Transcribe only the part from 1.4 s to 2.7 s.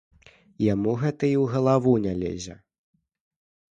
ў галаву не лезе.